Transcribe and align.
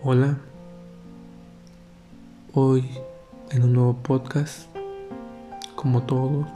Hola, 0.00 0.38
hoy 2.54 2.88
en 3.50 3.64
un 3.64 3.72
nuevo 3.72 3.96
podcast, 3.96 4.68
como 5.74 6.04
todos, 6.04 6.46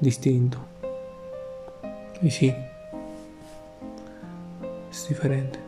distinto. 0.00 0.58
Y 2.22 2.30
sí, 2.30 2.54
es 4.92 5.08
diferente. 5.08 5.58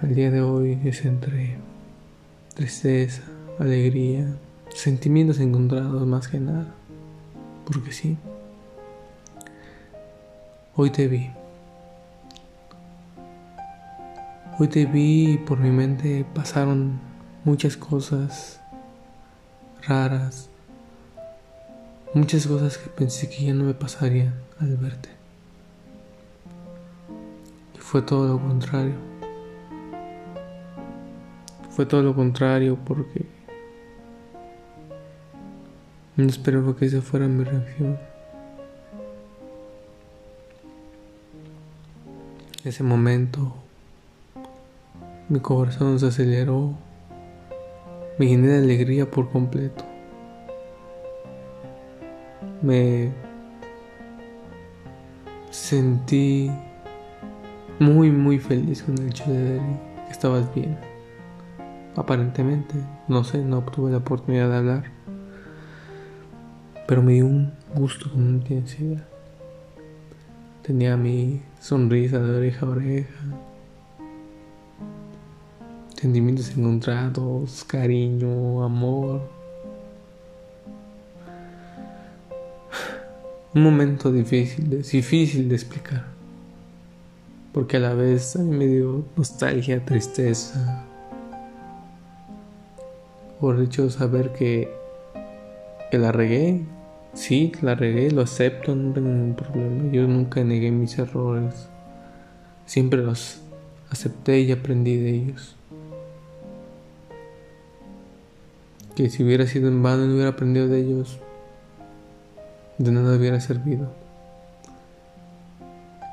El 0.00 0.14
día 0.14 0.30
de 0.30 0.40
hoy 0.40 0.80
es 0.84 1.04
entre 1.04 1.56
tristeza, 2.54 3.22
alegría, 3.58 4.32
sentimientos 4.72 5.40
encontrados 5.40 6.06
más 6.06 6.28
que 6.28 6.38
nada, 6.38 6.72
porque 7.64 7.90
sí, 7.90 8.16
hoy 10.76 10.90
te 10.90 11.08
vi. 11.08 11.39
Hoy 14.60 14.68
te 14.68 14.84
vi 14.84 15.32
y 15.32 15.38
por 15.38 15.58
mi 15.58 15.70
mente 15.70 16.26
pasaron 16.34 17.00
muchas 17.46 17.78
cosas 17.78 18.60
raras, 19.88 20.50
muchas 22.12 22.46
cosas 22.46 22.76
que 22.76 22.90
pensé 22.90 23.30
que 23.30 23.46
ya 23.46 23.54
no 23.54 23.64
me 23.64 23.72
pasarían 23.72 24.34
al 24.58 24.76
verte. 24.76 25.08
Y 27.74 27.78
fue 27.78 28.02
todo 28.02 28.34
lo 28.34 28.38
contrario. 28.38 28.96
Fue 31.70 31.86
todo 31.86 32.02
lo 32.02 32.14
contrario 32.14 32.76
porque 32.84 33.24
no 36.16 36.26
esperaba 36.26 36.76
que 36.76 36.84
esa 36.84 37.00
fuera 37.00 37.26
mi 37.28 37.44
reacción. 37.44 37.98
Ese 42.62 42.82
momento 42.82 43.54
mi 45.30 45.38
corazón 45.38 46.00
se 46.00 46.08
aceleró, 46.08 46.74
me 48.18 48.26
llené 48.26 48.48
de 48.48 48.58
alegría 48.58 49.08
por 49.08 49.30
completo. 49.30 49.84
Me 52.60 53.12
sentí 55.50 56.50
muy 57.78 58.10
muy 58.10 58.40
feliz 58.40 58.82
con 58.82 58.98
el 58.98 59.08
hecho 59.08 59.24
de 59.30 59.52
ver 59.52 59.62
que 60.06 60.10
estabas 60.10 60.52
bien. 60.52 60.76
Aparentemente, 61.94 62.74
no 63.06 63.22
sé, 63.22 63.38
no 63.38 63.58
obtuve 63.58 63.92
la 63.92 63.98
oportunidad 63.98 64.50
de 64.50 64.56
hablar, 64.56 64.84
pero 66.88 67.02
me 67.02 67.12
dio 67.12 67.26
un 67.26 67.52
gusto 67.76 68.10
con 68.10 68.28
intensidad. 68.30 69.06
Tenía 70.62 70.96
mi 70.96 71.40
sonrisa 71.60 72.18
de 72.18 72.36
oreja 72.36 72.66
a 72.66 72.70
oreja, 72.70 73.49
sentimientos 76.00 76.50
encontrados, 76.56 77.62
cariño, 77.64 78.64
amor. 78.64 79.20
Un 83.52 83.62
momento 83.62 84.10
difícil, 84.10 84.82
difícil 84.82 85.48
de 85.50 85.56
explicar. 85.56 86.06
Porque 87.52 87.76
a 87.76 87.80
la 87.80 87.94
vez 87.94 88.34
me 88.36 88.66
dio 88.66 89.04
nostalgia, 89.14 89.84
tristeza. 89.84 90.86
Por 93.38 93.60
hecho 93.60 93.90
saber 93.90 94.32
que, 94.32 94.72
que 95.90 95.98
la 95.98 96.12
regué. 96.12 96.62
Sí, 97.12 97.52
la 97.60 97.74
regué, 97.74 98.10
lo 98.10 98.22
acepto, 98.22 98.74
no 98.74 98.94
tengo 98.94 99.08
ningún 99.08 99.34
problema. 99.34 99.92
Yo 99.92 100.06
nunca 100.06 100.42
negué 100.44 100.70
mis 100.70 100.98
errores. 100.98 101.68
Siempre 102.64 103.02
los 103.02 103.40
acepté 103.90 104.40
y 104.40 104.52
aprendí 104.52 104.96
de 104.96 105.10
ellos. 105.10 105.56
Que 108.94 109.08
si 109.08 109.22
hubiera 109.22 109.46
sido 109.46 109.68
en 109.68 109.82
vano 109.82 110.04
y 110.04 110.08
no 110.08 110.14
hubiera 110.14 110.30
aprendido 110.30 110.68
de 110.68 110.80
ellos, 110.80 111.18
de 112.78 112.92
nada 112.92 113.16
hubiera 113.16 113.40
servido. 113.40 113.92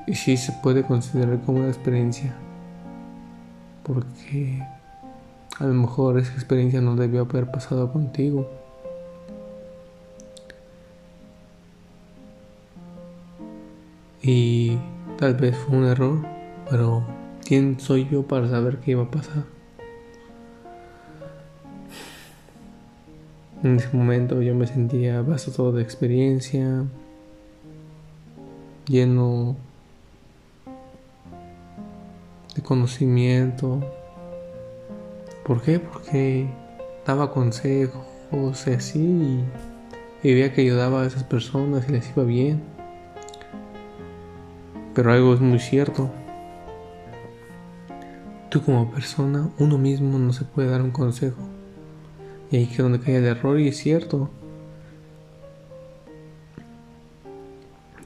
Y 0.06 0.16
sí 0.16 0.38
se 0.38 0.54
puede 0.64 0.84
considerar 0.84 1.40
como 1.42 1.60
una 1.60 1.68
experiencia, 1.68 2.34
porque 3.84 4.64
a 5.60 5.66
lo 5.66 5.74
mejor 5.74 6.20
esa 6.20 6.34
experiencia 6.34 6.82
no 6.82 6.96
debió 6.96 7.22
haber 7.22 7.50
pasado 7.52 7.92
contigo. 7.92 8.50
Y 14.22 14.78
tal 15.18 15.36
vez 15.36 15.58
fue 15.58 15.78
un 15.78 15.86
error, 15.86 16.20
pero 16.70 17.06
¿quién 17.46 17.80
soy 17.80 18.08
yo 18.10 18.24
para 18.28 18.50
saber 18.50 18.80
qué 18.80 18.92
iba 18.92 19.04
a 19.04 19.12
pasar? 19.12 19.57
En 23.68 23.76
ese 23.76 23.90
momento 23.92 24.42
yo 24.42 24.56
me 24.56 24.66
sentía 24.66 25.26
todo 25.54 25.74
de 25.74 25.84
experiencia, 25.84 26.86
lleno 28.88 29.58
de 32.56 32.62
conocimiento. 32.62 33.82
¿Por 35.44 35.62
qué? 35.62 35.82
Porque 35.82 36.48
daba 37.06 37.30
consejos 37.34 38.06
y 38.68 38.70
así 38.72 39.44
y 40.24 40.34
veía 40.34 40.54
que 40.54 40.62
ayudaba 40.62 41.02
a 41.02 41.06
esas 41.06 41.26
personas 41.26 41.90
y 41.90 41.92
les 41.92 42.10
iba 42.12 42.24
bien. 42.24 42.64
Pero 44.96 45.12
algo 45.12 45.34
es 45.34 45.42
muy 45.42 45.60
cierto. 45.60 46.10
Tú 48.50 48.62
como 48.62 48.90
persona, 48.92 49.50
uno 49.60 49.78
mismo 49.78 50.18
no 50.18 50.32
se 50.32 50.46
puede 50.46 50.70
dar 50.70 50.82
un 50.82 50.92
consejo. 50.92 51.58
Y 52.52 52.58
ahí 52.58 52.70
es 52.72 52.78
donde 52.78 53.00
cae 53.00 53.18
el 53.18 53.26
error 53.26 53.60
y 53.60 53.68
es 53.68 53.78
cierto. 53.78 54.30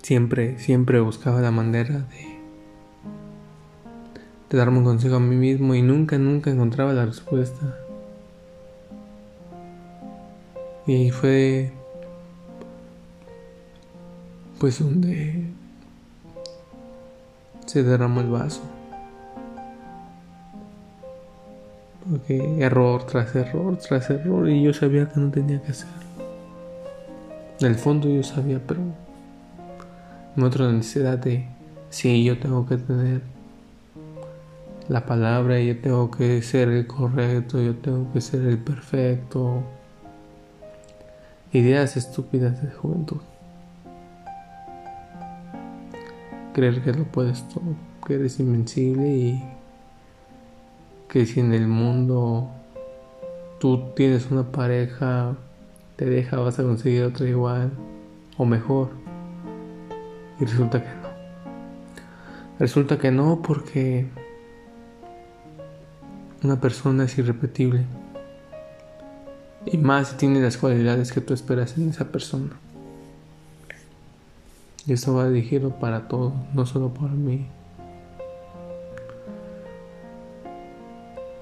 Siempre, 0.02 0.57
siempre 0.59 1.00
buscaba 1.00 1.41
la 1.41 1.52
manera 1.52 2.00
de, 2.00 2.40
de 4.50 4.57
darme 4.57 4.79
un 4.79 4.84
consejo 4.84 5.16
a 5.16 5.19
mí 5.19 5.35
mismo 5.35 5.75
y 5.75 5.81
nunca, 5.81 6.18
nunca 6.18 6.50
encontraba 6.50 6.94
la 6.94 7.06
respuesta. 7.06 7.78
Y 10.88 10.96
ahí 10.96 11.12
fue 11.12 11.72
pues 14.62 14.79
donde 14.79 15.46
se 17.66 17.84
derramó 17.84 18.22
el 18.22 18.29
vaso. 18.29 18.62
Porque 22.09 22.63
error 22.63 23.06
tras 23.06 23.35
error 23.35 23.78
tras 23.78 24.09
error 24.09 24.50
y 24.50 24.63
yo 24.63 24.73
sabía 24.73 25.07
que 25.07 25.19
no 25.19 25.31
tenía 25.31 25.62
que 25.62 25.72
hacerlo. 25.72 26.01
En 27.59 27.67
el 27.67 27.75
fondo 27.75 28.09
yo 28.09 28.23
sabía, 28.23 28.59
pero 28.66 28.81
en 30.35 30.44
otra 30.44 30.72
necesidad 30.72 31.17
de 31.19 31.45
sí, 31.90 32.23
yo 32.23 32.40
tengo 32.40 32.66
que 32.66 32.78
tener 32.78 33.22
la 34.88 35.06
palabra, 35.06 35.59
yo 35.59 35.79
tengo 35.79 36.09
que 36.09 36.41
ser 36.41 36.69
el 36.69 36.88
correcto, 36.88 37.61
yo 37.61 37.75
tengo 37.75 38.11
que 38.11 38.22
ser 38.22 38.41
el 38.41 38.57
perfecto. 38.57 39.63
Ideas 41.53 41.97
estúpidas 41.97 42.61
de 42.61 42.72
juventud. 42.72 43.22
Creer 46.53 46.81
que 46.81 46.94
lo 46.94 47.03
puedes 47.06 47.47
todo, 47.50 47.75
que 48.06 48.16
eres 48.16 48.40
invencible 48.40 49.07
y 49.07 49.44
que 51.11 51.25
si 51.25 51.41
en 51.41 51.53
el 51.53 51.67
mundo 51.67 52.49
tú 53.59 53.91
tienes 53.97 54.31
una 54.31 54.49
pareja, 54.49 55.35
te 55.97 56.05
deja, 56.05 56.38
vas 56.38 56.57
a 56.57 56.63
conseguir 56.63 57.03
otra 57.03 57.27
igual 57.27 57.69
o 58.37 58.46
mejor. 58.46 58.91
Y 60.40 60.46
resulta 60.46 60.81
que 60.81 60.87
no. 60.87 61.09
Resulta 62.59 62.97
que 62.97 63.11
no 63.11 63.41
porque 63.41 64.08
una 66.43 66.61
persona 66.61 67.03
es 67.03 67.17
irrepetible. 67.17 67.84
Y 69.66 69.78
más 69.78 70.08
si 70.08 70.16
tiene 70.16 70.40
las 70.40 70.55
cualidades 70.55 71.11
que 71.11 71.19
tú 71.19 71.34
esperas 71.34 71.78
en 71.78 71.90
esa 71.90 72.09
persona. 72.09 72.52
Y 74.87 74.93
esto 74.93 75.13
va 75.13 75.28
dirigido 75.28 75.72
para 75.72 76.08
todos, 76.08 76.31
no 76.53 76.66
solo 76.66 76.93
para 76.93 77.11
mí. 77.11 77.47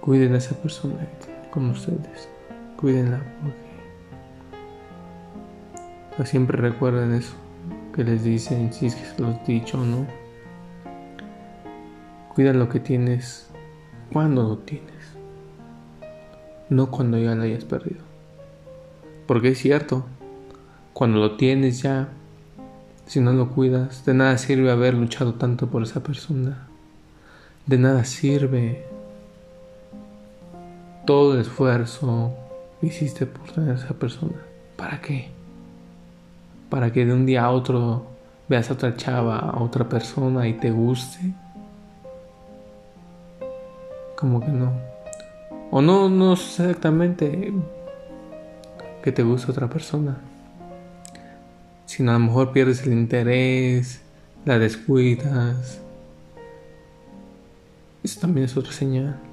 Cuiden 0.09 0.33
a 0.33 0.37
esa 0.37 0.55
persona 0.55 1.07
como 1.51 1.73
ustedes. 1.73 2.27
Cuídenla 2.77 3.21
porque 6.17 6.25
siempre 6.25 6.57
recuerden 6.57 7.13
eso 7.13 7.35
que 7.93 8.03
les 8.03 8.23
dicen, 8.23 8.73
si 8.73 8.87
es 8.87 8.95
que 8.95 9.05
se 9.05 9.21
los 9.21 9.35
he 9.47 9.51
dicho 9.51 9.79
o 9.79 9.85
no. 9.85 10.07
Cuida 12.33 12.53
lo 12.53 12.69
que 12.69 12.79
tienes 12.79 13.51
cuando 14.11 14.41
lo 14.41 14.57
tienes, 14.57 15.13
no 16.71 16.89
cuando 16.89 17.19
ya 17.19 17.35
lo 17.35 17.43
hayas 17.43 17.65
perdido. 17.65 18.01
Porque 19.27 19.49
es 19.49 19.59
cierto, 19.59 20.07
cuando 20.93 21.19
lo 21.19 21.37
tienes 21.37 21.83
ya, 21.83 22.09
si 23.05 23.19
no 23.19 23.31
lo 23.33 23.51
cuidas, 23.51 24.05
de 24.05 24.15
nada 24.15 24.39
sirve 24.39 24.71
haber 24.71 24.95
luchado 24.95 25.35
tanto 25.35 25.67
por 25.67 25.83
esa 25.83 26.01
persona 26.01 26.65
de 27.67 27.77
nada 27.77 28.03
sirve 28.03 28.87
todo 31.09 31.33
el 31.33 31.41
esfuerzo 31.41 32.35
hiciste 32.83 33.25
por 33.25 33.49
tener 33.49 33.71
a 33.71 33.73
esa 33.73 33.95
persona. 33.95 34.35
¿Para 34.75 35.01
qué? 35.01 35.29
Para 36.69 36.93
que 36.93 37.03
de 37.03 37.11
un 37.11 37.25
día 37.25 37.45
a 37.45 37.49
otro 37.49 38.05
veas 38.47 38.69
a 38.69 38.73
otra 38.73 38.95
chava, 38.95 39.39
a 39.39 39.59
otra 39.59 39.89
persona 39.89 40.47
y 40.47 40.53
te 40.53 40.69
guste. 40.69 41.33
Como 44.15 44.39
que 44.39 44.49
no. 44.49 44.71
O 45.71 45.81
no, 45.81 46.11
no 46.11 46.33
exactamente 46.33 47.53
que 49.01 49.11
te 49.11 49.23
guste 49.23 49.49
otra 49.49 49.67
persona. 49.67 50.15
Sino 51.87 52.11
a 52.11 52.13
lo 52.13 52.19
mejor 52.19 52.51
pierdes 52.51 52.85
el 52.85 52.93
interés, 52.93 53.99
la 54.45 54.59
descuidas. 54.59 55.81
Eso 58.03 58.19
también 58.19 58.45
es 58.45 58.55
otra 58.55 58.73
señal. 58.73 59.28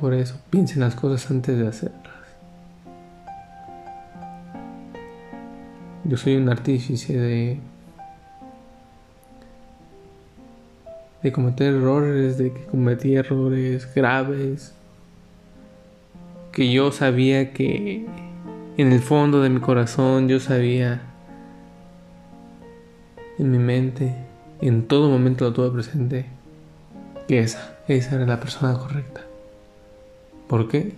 Por 0.00 0.14
eso, 0.14 0.40
piensen 0.50 0.80
las 0.80 0.94
cosas 0.94 1.30
antes 1.30 1.58
de 1.58 1.66
hacerlas. 1.66 2.02
Yo 6.04 6.16
soy 6.16 6.36
un 6.36 6.48
artífice 6.48 7.18
de 7.18 7.60
de 11.22 11.32
cometer 11.32 11.74
errores, 11.74 12.38
de 12.38 12.52
que 12.52 12.64
cometí 12.66 13.16
errores 13.16 13.92
graves, 13.94 14.74
que 16.52 16.72
yo 16.72 16.92
sabía 16.92 17.52
que 17.52 18.06
en 18.76 18.92
el 18.92 19.00
fondo 19.00 19.42
de 19.42 19.50
mi 19.50 19.60
corazón 19.60 20.28
yo 20.28 20.38
sabía 20.40 21.02
en 23.38 23.50
mi 23.50 23.58
mente, 23.58 24.14
en 24.60 24.86
todo 24.86 25.08
momento 25.08 25.44
lo 25.44 25.52
tuve 25.52 25.70
presente, 25.70 26.26
que 27.26 27.40
esa, 27.40 27.78
esa 27.88 28.16
era 28.16 28.26
la 28.26 28.40
persona 28.40 28.74
correcta. 28.74 29.27
¿Por 30.48 30.66
qué? 30.66 30.94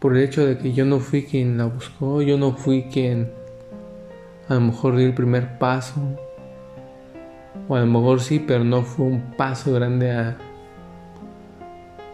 Por 0.00 0.16
el 0.16 0.24
hecho 0.24 0.44
de 0.46 0.58
que 0.58 0.72
yo 0.72 0.84
no 0.84 0.98
fui 0.98 1.24
quien 1.24 1.58
la 1.58 1.66
buscó, 1.66 2.22
yo 2.22 2.38
no 2.38 2.52
fui 2.52 2.84
quien 2.84 3.30
a 4.48 4.54
lo 4.54 4.60
mejor 4.60 4.96
dio 4.96 5.06
el 5.06 5.14
primer 5.14 5.58
paso, 5.58 6.00
o 7.68 7.76
a 7.76 7.80
lo 7.80 7.86
mejor 7.86 8.20
sí, 8.20 8.38
pero 8.38 8.64
no 8.64 8.82
fue 8.82 9.06
un 9.06 9.34
paso 9.36 9.72
grande 9.72 10.10
a, 10.10 10.38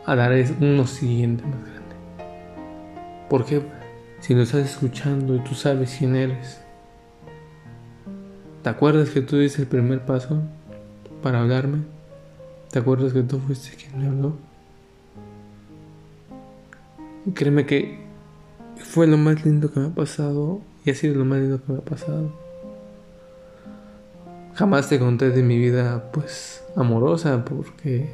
a 0.05 0.17
dar 0.17 0.33
uno 0.61 0.87
siguiente 0.87 1.45
más 1.45 1.63
grande. 1.63 1.97
Porque 3.31 3.63
si 4.21 4.35
lo 4.35 4.43
estás 4.43 4.69
escuchando 4.69 5.37
y 5.37 5.41
tú 5.41 5.55
sabes 5.55 5.97
quién 5.99 6.17
eres, 6.17 6.61
¿te 8.63 8.69
acuerdas 8.71 9.11
que 9.11 9.21
tú 9.21 9.39
diste 9.39 9.63
el 9.63 9.69
primer 9.69 10.05
paso 10.05 10.43
para 11.23 11.41
hablarme? 11.41 11.98
¿Te 12.70 12.79
acuerdas 12.79 13.15
que 13.15 13.23
tú 13.23 13.38
fuiste 13.38 13.76
quien 13.76 13.99
me 13.99 14.09
habló? 14.09 14.35
Y 17.25 17.31
créeme 17.31 17.65
que 17.65 17.99
fue 18.76 19.06
lo 19.06 19.17
más 19.17 19.44
lindo 19.44 19.73
que 19.73 19.81
me 19.81 19.87
ha 19.87 19.94
pasado 19.94 20.61
y 20.85 20.91
ha 20.91 20.94
sido 20.94 21.15
lo 21.15 21.25
más 21.25 21.38
lindo 21.41 21.62
que 21.65 21.73
me 21.73 21.79
ha 21.79 21.82
pasado. 21.82 22.31
Jamás 24.55 24.88
te 24.88 24.99
conté 24.99 25.31
de 25.31 25.43
mi 25.43 25.59
vida 25.59 26.11
pues 26.12 26.62
amorosa 26.76 27.44
porque 27.44 28.11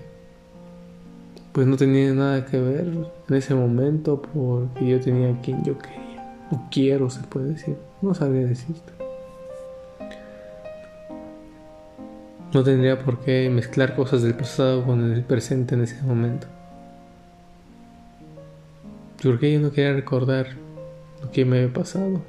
pues 1.52 1.66
no 1.66 1.76
tenía 1.76 2.12
nada 2.12 2.46
que 2.46 2.60
ver 2.60 2.86
en 3.28 3.34
ese 3.34 3.54
momento 3.54 4.22
porque 4.22 4.86
yo 4.86 5.00
tenía 5.00 5.40
quien 5.40 5.64
yo 5.64 5.76
quería 5.78 6.04
o 6.50 6.60
quiero 6.70 7.10
se 7.10 7.22
puede 7.22 7.50
decir, 7.54 7.76
no 8.02 8.14
sabría 8.14 8.46
decirte. 8.46 8.93
No 12.54 12.62
tendría 12.62 13.00
por 13.00 13.18
qué 13.18 13.50
mezclar 13.50 13.96
cosas 13.96 14.22
del 14.22 14.34
pasado 14.34 14.84
con 14.84 15.12
el 15.12 15.24
presente 15.24 15.74
en 15.74 15.82
ese 15.82 16.00
momento. 16.02 16.46
Porque 19.20 19.52
yo 19.52 19.58
no 19.58 19.72
quería 19.72 19.92
recordar 19.92 20.46
lo 21.20 21.32
que 21.32 21.44
me 21.44 21.58
había 21.58 21.72
pasado. 21.72 22.22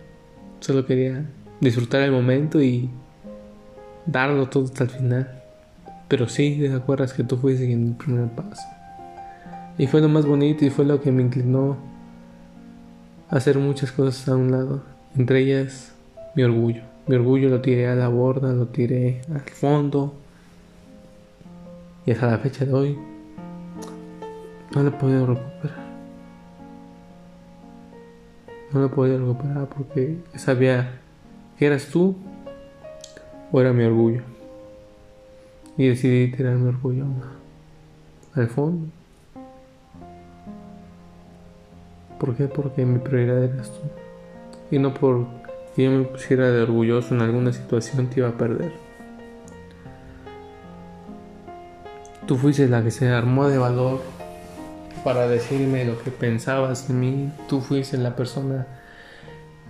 Solo 0.61 0.87
quería 0.87 1.23
disfrutar 1.61 2.01
el 2.01 2.11
momento 2.11 2.59
y 2.59 2.89
darlo 4.07 4.49
todo 4.49 4.63
hasta 4.63 4.85
el 4.85 4.89
final. 4.89 5.43
Pero 6.07 6.27
sí, 6.27 6.57
te 6.59 6.73
acuerdas 6.73 7.13
que 7.13 7.23
tú 7.23 7.37
fuiste 7.37 7.71
en 7.71 7.89
el 7.89 7.93
primer 7.93 8.29
paso. 8.29 8.67
Y 9.77 9.85
fue 9.85 10.01
lo 10.01 10.09
más 10.09 10.25
bonito 10.25 10.65
y 10.65 10.71
fue 10.71 10.85
lo 10.85 11.01
que 11.01 11.11
me 11.11 11.21
inclinó 11.21 11.77
a 13.29 13.35
hacer 13.35 13.59
muchas 13.59 13.91
cosas 13.91 14.27
a 14.27 14.35
un 14.35 14.49
lado. 14.49 14.81
Entre 15.15 15.41
ellas, 15.41 15.93
mi 16.35 16.41
orgullo. 16.41 16.94
Mi 17.07 17.15
orgullo 17.15 17.49
lo 17.49 17.61
tiré 17.61 17.87
a 17.87 17.95
la 17.95 18.07
borda, 18.07 18.51
lo 18.51 18.67
tiré 18.67 19.21
al 19.31 19.41
fondo. 19.41 20.13
Y 22.05 22.11
hasta 22.11 22.31
la 22.31 22.37
fecha 22.39 22.65
de 22.65 22.73
hoy 22.73 22.97
no 24.73 24.83
lo 24.83 24.89
he 24.89 24.91
podido 24.91 25.27
recuperar. 25.27 25.85
No 28.71 28.79
lo 28.79 28.85
he 28.87 28.89
podido 28.89 29.19
recuperar 29.19 29.67
porque 29.67 30.17
sabía 30.35 30.99
que 31.57 31.67
eras 31.67 31.87
tú 31.87 32.15
o 33.51 33.61
era 33.61 33.71
mi 33.71 33.83
orgullo. 33.83 34.21
Y 35.77 35.87
decidí 35.87 36.31
tirar 36.31 36.55
mi 36.55 36.69
orgullo 36.69 37.05
al 38.33 38.47
fondo. 38.47 38.87
¿Por 42.19 42.35
qué? 42.35 42.47
Porque 42.47 42.85
mi 42.85 42.97
prioridad 42.97 43.43
eras 43.43 43.69
tú. 43.69 43.81
Y 44.75 44.79
no 44.79 44.93
por 44.93 45.44
que 45.75 45.83
yo 45.83 45.91
me 45.91 46.05
pusiera 46.05 46.49
de 46.51 46.61
orgulloso 46.61 47.13
en 47.13 47.21
alguna 47.21 47.51
situación 47.51 48.07
te 48.07 48.21
iba 48.21 48.29
a 48.29 48.37
perder. 48.37 48.71
Tú 52.25 52.37
fuiste 52.37 52.67
la 52.67 52.83
que 52.83 52.91
se 52.91 53.09
armó 53.09 53.47
de 53.47 53.57
valor 53.57 54.01
para 55.03 55.27
decirme 55.27 55.85
lo 55.85 56.01
que 56.01 56.09
pensabas 56.09 56.87
de 56.87 56.93
mí. 56.93 57.31
Tú 57.47 57.61
fuiste 57.61 57.97
la 57.97 58.15
persona 58.15 58.65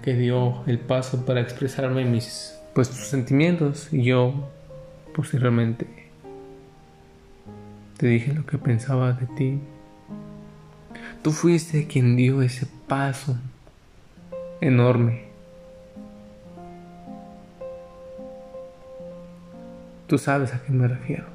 que 0.01 0.13
dio 0.13 0.63
el 0.67 0.79
paso 0.79 1.25
para 1.25 1.41
expresarme 1.41 2.05
mis 2.05 2.55
pues 2.73 2.89
tus 2.89 3.07
sentimientos 3.07 3.91
y 3.91 4.03
yo 4.03 4.49
posteriormente 5.15 5.87
te 7.97 8.07
dije 8.07 8.33
lo 8.33 8.45
que 8.45 8.57
pensaba 8.57 9.13
de 9.13 9.25
ti. 9.37 9.59
Tú 11.21 11.31
fuiste 11.31 11.87
quien 11.87 12.15
dio 12.15 12.41
ese 12.41 12.67
paso 12.87 13.37
enorme. 14.61 15.24
Tú 20.07 20.17
sabes 20.17 20.53
a 20.53 20.61
qué 20.61 20.71
me 20.71 20.87
refiero. 20.87 21.25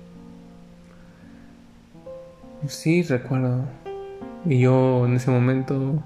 Sí, 2.69 3.03
recuerdo. 3.03 3.65
Y 4.45 4.61
yo 4.61 5.07
en 5.07 5.15
ese 5.15 5.31
momento 5.31 6.03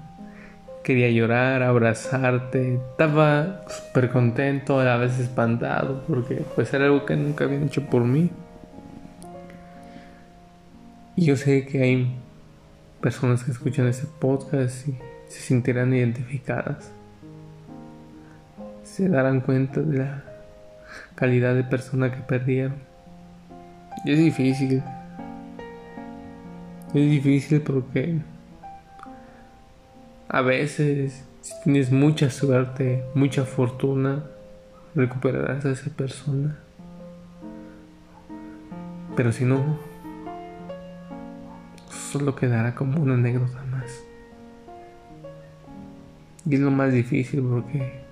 quería 0.83 1.09
llorar, 1.09 1.63
abrazarte, 1.63 2.75
estaba 2.75 3.65
súper 3.67 4.09
contento, 4.09 4.79
a 4.79 4.83
la 4.83 4.97
vez 4.97 5.19
espantado, 5.19 6.03
porque 6.07 6.43
pues 6.55 6.73
era 6.73 6.85
algo 6.85 7.05
que 7.05 7.15
nunca 7.15 7.45
habían 7.45 7.63
hecho 7.63 7.85
por 7.85 8.03
mí. 8.03 8.29
Y 11.15 11.25
yo 11.25 11.35
sé 11.37 11.65
que 11.65 11.81
hay 11.81 12.15
personas 13.01 13.43
que 13.43 13.51
escuchan 13.51 13.87
este 13.87 14.07
podcast 14.19 14.87
y 14.87 14.97
se 15.27 15.39
sentirán 15.39 15.93
identificadas. 15.93 16.91
Se 18.83 19.07
darán 19.07 19.41
cuenta 19.41 19.81
de 19.81 19.97
la 19.97 20.34
calidad 21.15 21.55
de 21.55 21.63
persona 21.63 22.11
que 22.11 22.21
perdieron. 22.21 22.75
Y 24.05 24.11
es 24.11 24.19
difícil. 24.19 24.83
Es 26.89 26.93
difícil 27.09 27.61
porque 27.61 28.19
a 30.27 30.41
veces, 30.41 31.25
si 31.41 31.53
tienes 31.63 31.91
mucha 31.91 32.29
suerte, 32.29 33.03
mucha 33.13 33.45
fortuna, 33.45 34.23
recuperarás 34.95 35.65
a 35.65 35.71
esa 35.71 35.89
persona. 35.89 36.57
Pero 39.15 39.31
si 39.31 39.45
no, 39.45 39.77
solo 41.89 42.35
quedará 42.35 42.75
como 42.75 43.01
una 43.01 43.13
anécdota 43.13 43.63
más. 43.71 44.03
Y 46.45 46.55
es 46.55 46.61
lo 46.61 46.71
más 46.71 46.93
difícil 46.93 47.41
porque 47.41 48.05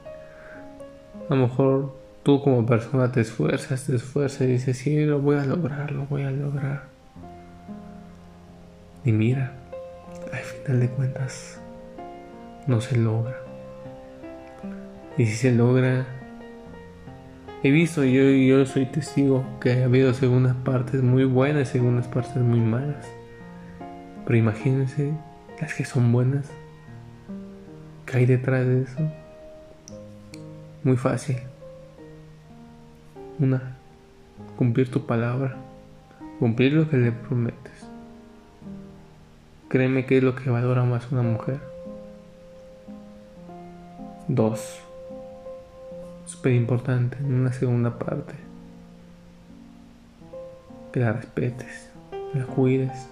a 1.30 1.36
lo 1.36 1.48
mejor 1.48 2.03
tú 2.24 2.42
como 2.42 2.66
persona 2.66 3.12
te 3.12 3.22
esfuerzas, 3.22 3.86
te 3.86 3.96
esfuerzas 3.96 4.42
y 4.42 4.48
dices, 4.48 4.78
sí, 4.78 5.06
lo 5.06 5.20
voy 5.20 5.36
a 5.38 5.46
lograr, 5.46 5.92
lo 5.92 6.06
voy 6.06 6.24
a 6.24 6.32
lograr. 6.32 6.84
Y 9.06 9.12
mira, 9.12 9.52
al 10.32 10.40
final 10.40 10.80
de 10.80 10.90
cuentas, 10.90 11.60
no 12.66 12.80
se 12.80 12.98
logra. 12.98 13.36
Y 15.18 15.26
si 15.26 15.34
se 15.34 15.52
logra, 15.52 16.06
he 17.62 17.70
visto, 17.70 18.06
yo, 18.06 18.24
yo 18.24 18.66
soy 18.66 18.86
testigo 18.86 19.44
que 19.60 19.74
ha 19.74 19.86
habido 19.86 20.14
segundas 20.14 20.56
partes 20.64 21.04
muy 21.04 21.26
buenas 21.26 21.70
y 21.70 21.72
segundas 21.74 22.08
partes 22.08 22.38
muy 22.38 22.62
malas. 22.62 23.06
Pero 24.26 24.38
imagínense 24.38 25.14
las 25.60 25.74
que 25.74 25.84
son 25.84 26.12
buenas. 26.14 26.50
¿Qué 28.06 28.20
hay 28.20 28.26
detrás 28.26 28.66
de 28.66 28.84
eso? 28.84 29.00
Muy 30.84 30.96
fácil. 30.96 31.38
Una, 33.40 33.78
cumplir 34.58 34.92
tu 34.92 35.06
palabra, 35.06 35.56
cumplir 36.40 36.74
lo 36.74 36.90
que 36.90 36.98
le 36.98 37.12
prometes. 37.12 37.88
Créeme 39.70 40.06
que 40.06 40.18
es 40.18 40.24
lo 40.24 40.36
que 40.36 40.52
valora 40.52 40.84
más 40.84 41.12
una 41.12 41.24
mujer. 41.24 41.60
Dos, 44.28 44.80
súper 46.26 46.54
importante, 46.54 47.18
en 47.18 47.34
una 47.34 47.54
segunda 47.54 47.98
parte, 47.98 48.36
que 50.92 51.00
la 51.00 51.14
respetes, 51.14 51.90
la 52.36 52.46
cuides. 52.46 53.10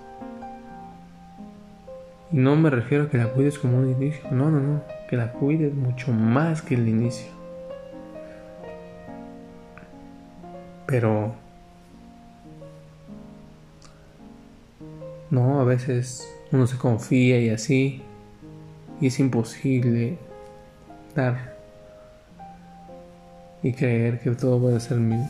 Y 2.31 2.37
no 2.37 2.55
me 2.55 2.69
refiero 2.69 3.05
a 3.05 3.09
que 3.09 3.17
la 3.17 3.27
cuides 3.27 3.57
como 3.57 3.79
un 3.79 3.89
inicio, 3.89 4.21
no, 4.31 4.51
no, 4.51 4.59
no, 4.59 4.83
que 5.09 5.17
la 5.17 5.33
cuides 5.33 5.73
mucho 5.73 6.11
más 6.13 6.61
que 6.61 6.75
el 6.75 6.87
inicio. 6.87 7.40
Pero... 10.91 11.33
No, 15.29 15.61
a 15.61 15.63
veces 15.63 16.29
uno 16.51 16.67
se 16.67 16.77
confía 16.77 17.39
y 17.39 17.49
así, 17.49 18.01
y 18.99 19.07
es 19.07 19.17
imposible 19.21 20.17
dar 21.15 21.55
y 23.63 23.71
creer 23.71 24.19
que 24.19 24.31
todo 24.31 24.75
a 24.75 24.79
ser 24.81 24.97
mío. 24.97 25.25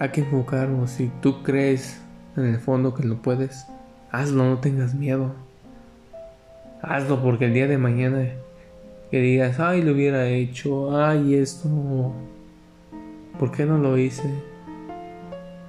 Hay 0.00 0.08
que 0.08 0.22
enfocarnos, 0.22 0.90
si 0.90 1.12
tú 1.22 1.44
crees 1.44 2.00
en 2.36 2.46
el 2.46 2.58
fondo 2.58 2.92
que 2.92 3.04
lo 3.04 3.22
puedes, 3.22 3.66
hazlo, 4.10 4.44
no 4.44 4.58
tengas 4.58 4.94
miedo. 4.94 5.32
Hazlo 6.82 7.22
porque 7.22 7.44
el 7.44 7.54
día 7.54 7.68
de 7.68 7.78
mañana 7.78 8.26
que 9.12 9.20
digas, 9.20 9.60
ay, 9.60 9.82
lo 9.82 9.92
hubiera 9.92 10.26
hecho, 10.26 11.00
ay, 11.00 11.36
esto, 11.36 12.12
¿por 13.38 13.52
qué 13.52 13.64
no 13.66 13.78
lo 13.78 13.98
hice? 13.98 14.28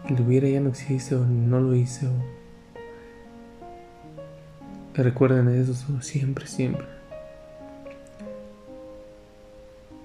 El 0.08 0.22
hubiera 0.22 0.48
ya 0.48 0.60
no 0.60 0.70
existe 0.70 1.16
o 1.16 1.26
no 1.26 1.60
lo 1.60 1.74
hice. 1.74 2.08
Recuerden 4.94 5.50
eso 5.50 5.74
siempre, 6.02 6.48
siempre. 6.48 6.86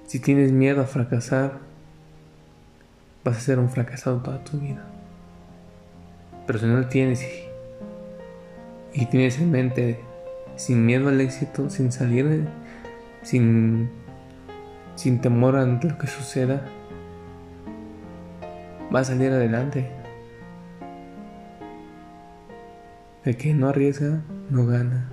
Si 0.06 0.18
tienes 0.18 0.50
miedo 0.50 0.80
a 0.80 0.84
fracasar, 0.84 1.58
vas 3.22 3.36
a 3.36 3.40
ser 3.40 3.58
un 3.58 3.70
fracasado 3.70 4.18
toda 4.18 4.42
tu 4.42 4.58
vida. 4.58 4.84
Pero 6.46 6.58
si 6.58 6.66
no 6.66 6.78
lo 6.78 6.88
tienes 6.88 7.22
y, 7.22 9.02
y 9.02 9.06
tienes 9.06 9.38
en 9.38 9.50
mente 9.52 10.00
sin 10.56 10.84
miedo 10.84 11.08
al 11.08 11.20
éxito, 11.20 11.70
sin 11.70 11.92
salir, 11.92 12.44
sin, 13.22 13.90
sin 14.96 15.20
temor 15.20 15.56
ante 15.56 15.88
lo 15.88 15.98
que 15.98 16.08
suceda, 16.08 16.66
va 18.94 19.00
a 19.00 19.04
salir 19.04 19.30
adelante. 19.30 19.88
El 23.24 23.36
que 23.36 23.54
no 23.54 23.68
arriesga, 23.68 24.22
no 24.48 24.66
gana. 24.66 25.10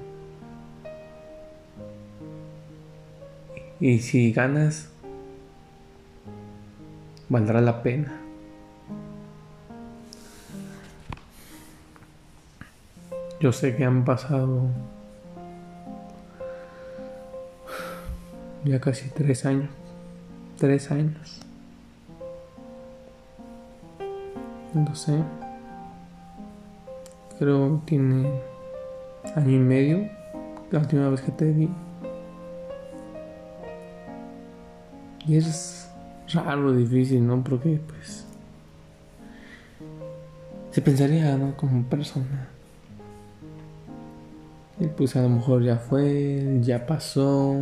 Y 3.80 4.00
si 4.00 4.32
ganas, 4.32 4.90
valdrá 7.30 7.62
la 7.62 7.84
pena. 7.84 8.22
Yo 13.40 13.52
sé 13.52 13.76
que 13.76 13.86
han 13.86 14.04
pasado 14.04 14.64
ya 18.64 18.80
casi 18.80 19.10
tres 19.10 19.46
años. 19.46 19.70
Tres 20.58 20.90
años. 20.90 21.47
No 24.78 24.94
sé. 24.94 25.24
Creo 27.40 27.82
tiene 27.86 28.30
año 29.36 29.52
y 29.52 29.60
medio. 29.60 30.10
La 30.70 30.80
última 30.80 31.10
vez 31.10 31.22
que 31.22 31.32
te 31.32 31.52
vi. 31.52 31.70
Y 35.26 35.38
es 35.38 35.90
raro, 36.32 36.74
difícil, 36.74 37.26
¿no? 37.26 37.44
Porque 37.44 37.80
pues... 37.88 38.26
Se 40.72 40.82
pensaría, 40.82 41.36
¿no? 41.38 41.58
Como 41.58 41.84
persona. 41.84 42.50
Y 44.80 44.86
pues 44.86 45.16
a 45.16 45.24
lo 45.24 45.30
mejor 45.30 45.64
ya 45.64 45.78
fue, 45.78 46.60
ya 46.62 46.86
pasó. 46.86 47.56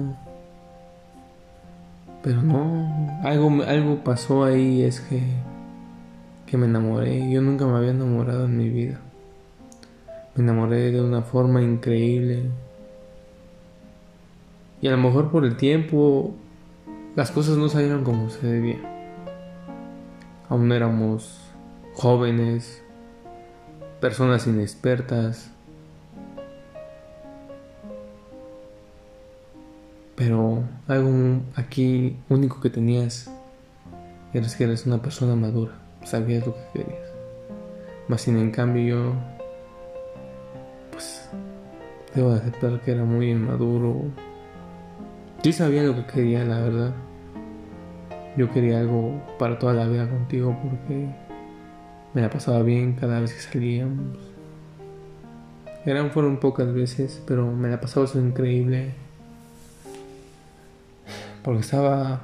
Pero 2.22 2.41
no, 2.41 3.22
algo, 3.24 3.63
algo 3.63 4.03
pasó 4.03 4.43
ahí, 4.43 4.81
es 4.81 5.00
que, 5.00 5.22
que 6.45 6.57
me 6.57 6.65
enamoré. 6.65 7.29
Yo 7.29 7.41
nunca 7.41 7.65
me 7.65 7.77
había 7.77 7.91
enamorado 7.91 8.45
en 8.45 8.57
mi 8.57 8.69
vida. 8.69 8.99
Me 10.35 10.43
enamoré 10.43 10.91
de 10.91 11.01
una 11.01 11.21
forma 11.21 11.61
increíble. 11.61 12.49
Y 14.81 14.87
a 14.87 14.91
lo 14.91 14.97
mejor 14.97 15.31
por 15.31 15.45
el 15.45 15.57
tiempo 15.57 16.33
las 17.15 17.31
cosas 17.31 17.57
no 17.57 17.69
salieron 17.69 18.03
como 18.03 18.29
se 18.29 18.45
debía. 18.45 18.79
Aún 20.49 20.71
éramos 20.71 21.39
jóvenes, 21.93 22.83
personas 24.01 24.47
inexpertas. 24.47 25.49
Pero 30.15 30.63
algo 30.87 31.41
aquí 31.55 32.17
único 32.29 32.61
que 32.61 32.69
tenías 32.69 33.31
era 34.33 34.47
que 34.57 34.63
eres 34.65 34.85
una 34.85 35.01
persona 35.01 35.35
madura, 35.35 35.73
sabías 36.05 36.45
lo 36.45 36.53
que 36.53 36.62
querías. 36.74 37.09
Más 38.07 38.21
sin 38.21 38.38
en 38.38 38.51
cambio 38.51 38.83
yo, 38.83 39.13
pues, 40.91 41.29
debo 42.13 42.31
aceptar 42.33 42.79
que 42.81 42.91
era 42.91 43.03
muy 43.03 43.31
inmaduro. 43.31 44.03
Sí 45.43 45.51
sabía 45.51 45.83
lo 45.83 45.95
que 45.95 46.05
quería, 46.05 46.43
la 46.43 46.59
verdad. 46.62 46.93
Yo 48.38 48.51
quería 48.51 48.79
algo 48.79 49.21
para 49.39 49.57
toda 49.59 49.74
la 49.74 49.88
vida 49.88 50.09
contigo 50.09 50.57
porque 50.62 51.07
me 52.13 52.21
la 52.21 52.29
pasaba 52.29 52.62
bien 52.62 52.93
cada 52.93 53.19
vez 53.19 53.33
que 53.33 53.39
salíamos. 53.39 54.17
Eran 55.85 56.12
fueron 56.12 56.38
pocas 56.38 56.74
veces, 56.74 57.21
pero 57.27 57.51
me 57.51 57.69
la 57.69 57.79
pasaba 57.79 58.05
eso 58.05 58.19
increíble 58.19 58.93
porque 61.45 61.62
estaba 61.62 62.19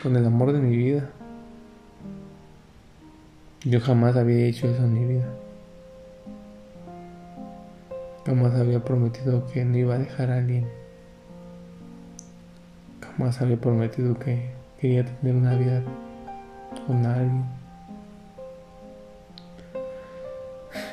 con 0.00 0.14
el 0.14 0.24
amor 0.24 0.52
de 0.52 0.60
mi 0.60 0.76
vida. 0.76 1.10
Yo 3.64 3.80
jamás 3.80 4.14
había 4.16 4.46
hecho 4.46 4.68
eso 4.68 4.84
en 4.84 4.92
mi 4.92 5.14
vida. 5.14 5.26
Jamás 8.26 8.54
había 8.54 8.84
prometido 8.84 9.46
que 9.46 9.64
no 9.64 9.78
iba 9.78 9.94
a 9.94 9.98
dejar 9.98 10.30
a 10.30 10.36
alguien. 10.36 10.66
Jamás 13.00 13.40
había 13.40 13.56
prometido 13.56 14.18
que 14.18 14.50
quería 14.78 15.04
tener 15.04 15.34
una 15.34 15.56
vida 15.56 15.82
con 16.86 17.06
alguien. 17.06 17.44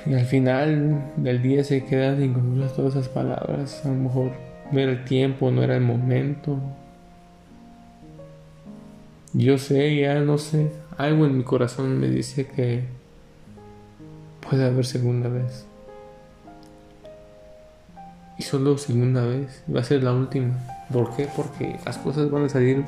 Y 0.05 0.13
al 0.13 0.25
final 0.25 1.11
del 1.17 1.41
día 1.41 1.63
se 1.63 1.83
quedan 1.83 2.23
inconclusas 2.23 2.73
todas 2.73 2.95
esas 2.95 3.09
palabras. 3.09 3.85
A 3.85 3.89
lo 3.89 3.95
mejor 3.95 4.31
no 4.71 4.79
era 4.79 4.91
el 4.93 5.03
tiempo, 5.03 5.51
no 5.51 5.61
era 5.61 5.75
el 5.75 5.81
momento, 5.81 6.57
yo 9.33 9.57
sé, 9.57 9.95
ya 9.95 10.19
no 10.19 10.37
sé, 10.37 10.71
algo 10.97 11.25
en 11.25 11.37
mi 11.37 11.43
corazón 11.43 11.99
me 11.99 12.07
dice 12.07 12.47
que 12.47 12.83
puede 14.47 14.65
haber 14.65 14.85
segunda 14.85 15.29
vez. 15.29 15.65
Y 18.37 18.43
solo 18.43 18.77
segunda 18.77 19.23
vez, 19.23 19.63
va 19.73 19.81
a 19.81 19.83
ser 19.83 20.03
la 20.03 20.13
última. 20.13 20.57
¿Por 20.91 21.15
qué? 21.15 21.27
Porque 21.35 21.79
las 21.85 21.97
cosas 21.97 22.29
van 22.31 22.45
a 22.45 22.49
salir 22.49 22.83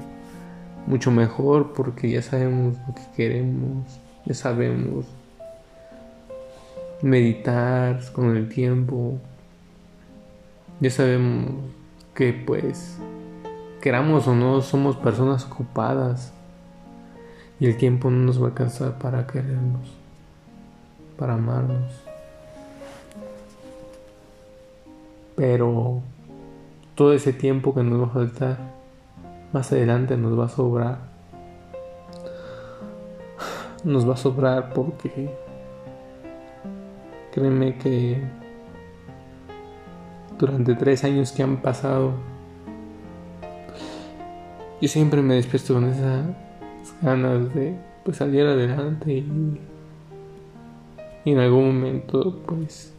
mucho 0.88 1.12
mejor, 1.12 1.74
porque 1.74 2.10
ya 2.10 2.22
sabemos 2.22 2.76
lo 2.88 2.96
que 2.96 3.04
queremos, 3.16 3.86
ya 4.26 4.34
sabemos 4.34 5.06
meditar 7.02 8.00
con 8.14 8.36
el 8.36 8.50
tiempo, 8.50 9.20
ya 10.80 10.90
sabemos 10.90 11.52
que 12.16 12.34
pues 12.34 12.98
queramos 13.82 14.28
o 14.28 14.36
no, 14.36 14.62
somos 14.62 14.96
personas 14.96 15.46
ocupadas 15.46 16.34
y 17.60 17.68
el 17.68 17.78
tiempo 17.78 18.10
no 18.10 18.18
nos 18.26 18.42
va 18.42 18.48
a 18.48 18.50
alcanzar 18.50 18.98
para 18.98 19.28
querernos, 19.28 19.92
para 21.18 21.36
amarnos. 21.36 21.92
Pero 25.36 26.02
todo 26.96 27.14
ese 27.14 27.34
tiempo 27.34 27.74
que 27.74 27.84
nos 27.84 28.02
va 28.02 28.06
a 28.06 28.10
faltar, 28.10 28.58
más 29.52 29.72
adelante 29.72 30.18
nos 30.18 30.38
va 30.38 30.46
a 30.46 30.50
sobrar. 30.50 30.98
Nos 33.84 34.08
va 34.08 34.14
a 34.14 34.18
sobrar 34.18 34.74
porque 34.74 35.30
créeme 37.34 37.78
que 37.78 38.24
durante 40.38 40.76
tres 40.76 41.04
años 41.04 41.32
que 41.32 41.44
han 41.44 41.58
pasado, 41.58 42.14
yo 44.82 44.88
siempre 44.88 45.22
me 45.22 45.36
despierto 45.36 45.74
con 45.74 45.86
esas 45.86 46.26
ganas 47.02 47.54
de 47.54 47.76
pues 48.04 48.18
salir 48.18 48.46
adelante 48.46 49.14
y, 49.14 49.60
en 51.26 51.40
algún 51.40 51.68
momento 51.68 52.42
pues 52.46 52.94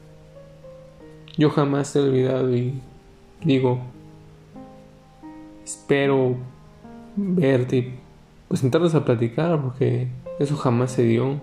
yo 1.36 1.50
jamás 1.50 1.94
he 1.94 2.00
olvidado 2.00 2.54
y 2.54 2.80
digo 3.42 3.80
espero 5.64 6.36
verte 7.16 7.98
pues 8.48 8.60
sentarnos 8.60 8.94
a 8.94 9.04
platicar 9.04 9.60
porque 9.60 10.08
eso 10.38 10.56
jamás 10.56 10.90
se 10.92 11.04
dio. 11.04 11.40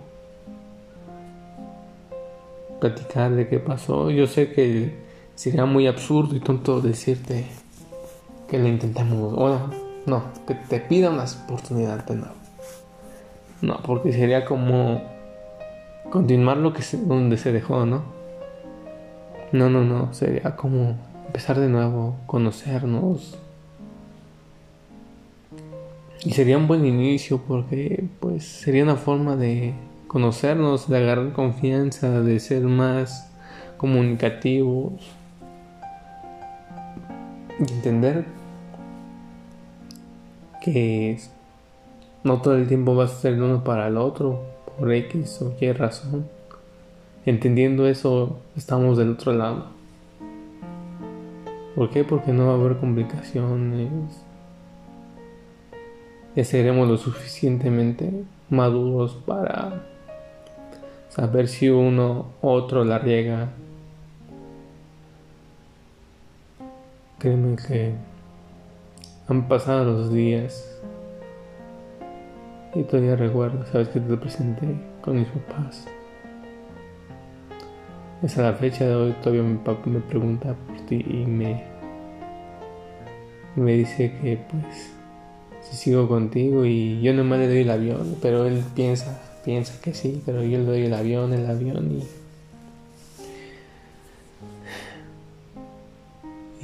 Platicar 2.80 3.32
de 3.32 3.48
qué 3.48 3.60
pasó. 3.60 4.10
Yo 4.10 4.28
sé 4.28 4.52
que 4.52 4.96
sería 5.36 5.66
muy 5.66 5.88
absurdo 5.88 6.36
y 6.36 6.40
tonto 6.40 6.82
decirte 6.82 7.46
que 8.50 8.60
lo 8.60 8.68
intentamos 8.68 9.34
o 9.38 9.81
no, 10.06 10.24
que 10.48 10.56
te 10.56 10.80
pida 10.80 11.10
una 11.10 11.26
oportunidad 11.26 12.06
de 12.06 12.16
nuevo 12.16 12.42
no, 13.62 13.80
porque 13.84 14.12
sería 14.12 14.44
como 14.44 15.04
continuar 16.10 16.58
lo 16.58 16.74
que 16.74 16.82
se, 16.82 16.98
donde 16.98 17.38
se 17.38 17.52
dejó, 17.52 17.86
¿no? 17.86 18.04
No, 19.52 19.70
no, 19.70 19.84
no, 19.84 20.14
sería 20.14 20.56
como 20.56 20.96
empezar 21.28 21.60
de 21.60 21.70
nuevo, 21.70 22.16
conocernos. 22.26 23.38
Y 26.24 26.32
sería 26.32 26.58
un 26.58 26.68
buen 26.68 26.86
inicio 26.86 27.42
porque 27.48 28.06
pues 28.20 28.46
sería 28.46 28.84
una 28.84 28.96
forma 28.96 29.36
de 29.36 29.74
conocernos, 30.08 30.90
de 30.90 30.98
agarrar 30.98 31.32
confianza, 31.34 32.22
de 32.22 32.40
ser 32.40 32.64
más 32.64 33.32
comunicativos 33.78 34.94
y 37.60 37.74
entender 37.74 38.26
que 40.62 41.18
no 42.24 42.42
todo 42.42 42.56
el 42.56 42.68
tiempo 42.68 42.96
vas 42.96 43.12
a 43.12 43.16
ser 43.16 43.42
uno 43.42 43.64
para 43.64 43.88
el 43.88 43.98
otro, 43.98 44.44
por 44.78 44.94
X 44.94 45.42
o 45.42 45.54
Y 45.60 45.72
razón. 45.74 46.30
Entendiendo 47.26 47.88
eso, 47.88 48.40
estamos 48.56 48.98
del 48.98 49.12
otro 49.12 49.34
lado. 49.34 49.66
¿Por 51.76 51.90
qué? 51.90 52.04
Porque 52.04 52.32
no 52.32 52.48
va 52.48 52.54
a 52.54 52.56
haber 52.56 52.78
complicaciones. 52.78 53.90
Ya 56.36 56.46
seremos 56.46 56.88
lo 56.88 56.98
suficientemente 56.98 58.24
maduros 58.50 59.16
para 59.26 59.84
saber 61.10 61.48
si 61.48 61.70
uno 61.70 62.28
otro 62.42 62.86
la 62.86 63.00
riega. 63.00 63.50
Créeme 67.20 67.56
que 67.56 67.94
han 69.32 69.48
pasado 69.48 69.86
los 69.86 70.12
días 70.12 70.78
y 72.76 72.84
todavía 72.84 73.16
recuerdo, 73.16 73.66
sabes 73.72 73.88
que 73.90 74.02
te 74.02 74.18
presenté 74.18 74.68
con 75.02 75.20
mis 75.20 75.28
papás. 75.30 75.88
Es 78.22 78.38
a 78.38 78.44
la 78.44 78.54
fecha 78.54 78.86
de 78.86 78.94
hoy 78.94 79.16
todavía 79.24 79.44
mi 79.44 79.58
papá 79.58 79.90
me 79.90 80.02
pregunta 80.02 80.54
por 80.68 80.86
ti 80.86 81.04
y 81.08 81.26
me, 81.26 81.64
me 83.56 83.74
dice 83.74 84.14
que 84.22 84.38
pues 84.50 84.92
si 85.62 85.78
sigo 85.78 86.10
contigo 86.10 86.66
y 86.66 87.02
yo 87.02 87.14
nomás 87.14 87.40
le 87.40 87.48
doy 87.48 87.60
el 87.60 87.72
avión, 87.72 88.18
pero 88.22 88.46
él 88.46 88.62
piensa, 88.76 89.22
piensa 89.46 89.82
que 89.82 89.94
sí, 89.94 90.22
pero 90.26 90.44
yo 90.44 90.58
le 90.60 90.66
doy 90.66 90.86
el 90.86 90.94
avión, 90.94 91.34
el 91.34 91.50
avión 91.50 91.90
y... 91.90 92.04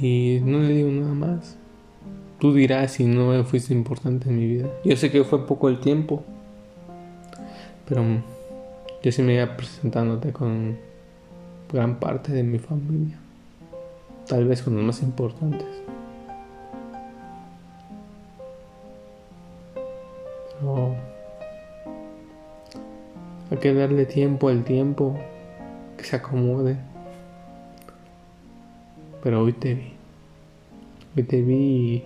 Y 0.00 0.40
no 0.44 0.60
le 0.60 0.74
digo 0.74 0.90
nada 0.90 1.12
más. 1.12 1.58
Tú 2.38 2.54
dirás 2.54 2.92
si 2.92 3.04
no 3.04 3.42
fuiste 3.44 3.74
importante 3.74 4.28
en 4.28 4.36
mi 4.36 4.46
vida. 4.46 4.68
Yo 4.84 4.96
sé 4.96 5.10
que 5.10 5.24
fue 5.24 5.44
poco 5.44 5.68
el 5.68 5.80
tiempo, 5.80 6.22
pero 7.88 8.04
yo 9.02 9.10
sí 9.10 9.22
me 9.22 9.34
iba 9.34 9.56
presentándote 9.56 10.32
con 10.32 10.78
gran 11.72 11.98
parte 11.98 12.32
de 12.32 12.44
mi 12.44 12.58
familia, 12.58 13.18
tal 14.28 14.46
vez 14.46 14.62
con 14.62 14.76
los 14.76 14.84
más 14.84 15.02
importantes. 15.02 15.66
Pero 20.60 20.94
hay 23.50 23.56
que 23.58 23.74
darle 23.74 24.06
tiempo 24.06 24.48
al 24.48 24.62
tiempo, 24.62 25.18
que 25.96 26.04
se 26.04 26.14
acomode. 26.16 26.76
Pero 29.24 29.42
hoy 29.42 29.52
te 29.52 29.74
vi. 29.74 29.92
Hoy 31.16 31.22
te 31.24 31.42
vi 31.42 31.54
y 31.54 32.04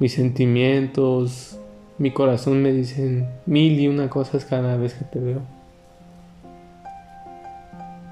mis 0.00 0.14
sentimientos, 0.14 1.60
mi 1.98 2.10
corazón 2.10 2.62
me 2.62 2.72
dicen 2.72 3.28
mil 3.44 3.78
y 3.78 3.86
una 3.86 4.08
cosas 4.08 4.46
cada 4.46 4.76
vez 4.78 4.94
que 4.94 5.04
te 5.04 5.20
veo. 5.20 5.42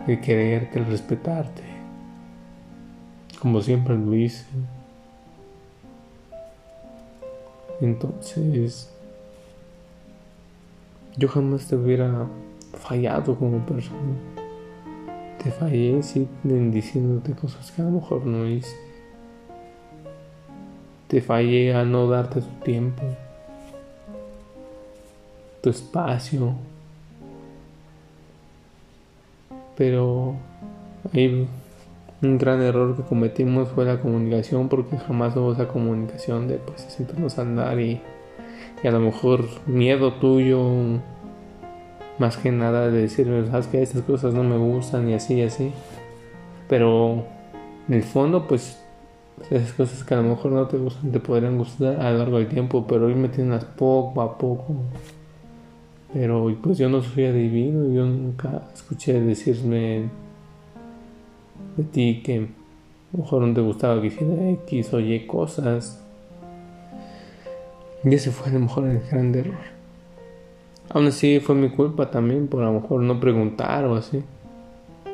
El 0.07 0.21
quererte, 0.21 0.79
el 0.79 0.87
respetarte, 0.87 1.63
como 3.41 3.63
siempre 3.63 3.97
lo 3.97 4.15
hice. 4.15 4.45
Entonces, 7.81 8.93
yo 11.17 11.29
jamás 11.29 11.67
te 11.69 11.77
hubiera 11.77 12.27
fallado 12.75 13.39
como 13.39 13.65
persona. 13.65 14.15
Te 15.43 15.51
fallé 15.51 16.03
sí, 16.03 16.29
diciéndote 16.43 17.33
cosas 17.33 17.71
que 17.71 17.81
a 17.81 17.87
lo 17.87 17.93
mejor 17.93 18.27
no 18.27 18.47
hice. 18.47 18.88
Te 21.09 21.23
fallé 21.23 21.75
a 21.75 21.85
no 21.85 22.07
darte 22.07 22.43
tu 22.43 22.65
tiempo, 22.65 23.03
tu 25.63 25.71
espacio. 25.71 26.55
Pero 29.77 30.35
hay 31.13 31.49
un 32.21 32.39
gran 32.39 32.61
error 32.61 32.97
que 32.97 33.03
cometimos 33.03 33.69
fue 33.69 33.85
la 33.85 34.01
comunicación 34.01 34.69
porque 34.69 34.99
jamás 34.99 35.37
hubo 35.37 35.53
esa 35.53 35.69
comunicación 35.69 36.49
de 36.49 36.57
pues 36.57 36.83
sentarnos 36.83 37.39
a 37.39 37.43
andar 37.43 37.81
y, 37.81 38.01
y 38.83 38.87
a 38.87 38.91
lo 38.91 39.01
mejor 39.01 39.45
miedo 39.67 40.15
tuyo 40.15 40.61
más 42.19 42.37
que 42.37 42.51
nada 42.51 42.91
de 42.91 43.03
decir, 43.03 43.27
sabes 43.51 43.69
que 43.69 43.81
estas 43.81 44.03
cosas 44.03 44.35
no 44.35 44.43
me 44.43 44.57
gustan 44.57 45.09
y 45.09 45.15
así 45.15 45.35
y 45.35 45.43
así. 45.43 45.73
Pero 46.69 47.25
en 47.89 47.95
el 47.95 48.03
fondo 48.03 48.47
pues 48.47 48.83
esas 49.51 49.73
cosas 49.73 50.05
que 50.05 50.15
a 50.15 50.19
lo 50.19 50.31
mejor 50.31 50.53
no 50.53 50.67
te 50.67 50.77
gustan 50.77 51.13
te 51.13 51.21
podrían 51.21 51.59
gustar 51.59 52.01
a 52.01 52.11
lo 52.11 52.19
largo 52.19 52.39
del 52.39 52.49
tiempo, 52.49 52.87
pero 52.87 53.09
me 53.09 53.29
tienes 53.29 53.65
poco 53.65 54.23
a 54.23 54.37
poco. 54.37 54.75
Pero 56.13 56.55
pues 56.63 56.79
yo 56.79 56.89
no 56.89 57.03
soy 57.03 57.27
adivino, 57.27 57.93
yo 57.93 58.07
nunca 58.07 58.63
escuché 58.75 59.21
decirme 59.21 60.09
de 61.77 61.85
ti 61.85 62.23
que 62.25 62.37
a 62.39 63.17
lo 63.17 63.23
mejor 63.23 63.43
no 63.43 63.55
te 63.55 63.61
gustaba 63.61 64.01
que 64.01 64.09
hiciera 64.09 64.51
X 64.51 64.95
o 64.95 65.01
Y 65.01 65.27
cosas. 65.27 66.03
Y 68.05 68.15
ese 68.15 68.31
fue 68.31 68.49
a 68.51 68.55
lo 68.55 68.61
mejor 68.61 68.87
el 68.87 69.01
gran 69.01 69.35
error. 69.35 69.79
Aún 70.91 71.09
así 71.09 71.41
fue 71.41 71.55
mi 71.55 71.69
culpa 71.69 72.11
también 72.11 72.49
por 72.49 72.63
a 72.63 72.67
lo 72.67 72.81
mejor 72.81 73.03
no 73.03 73.21
preguntar 73.21 73.85
o 73.85 73.97
así. 73.97 74.23